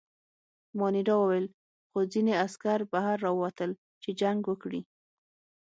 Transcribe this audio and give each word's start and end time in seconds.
مانیرا 0.77 1.15
وویل: 1.19 1.47
خو 1.89 1.97
ځینې 2.13 2.31
عسکر 2.45 2.79
بهر 2.91 3.15
راووتل، 3.25 3.71
چې 4.03 4.09
جنګ 4.21 4.39
وکړي. 4.47 4.81